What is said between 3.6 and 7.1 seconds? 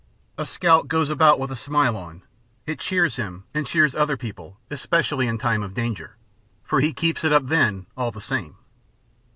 cheers other people, especially in time of danger, for he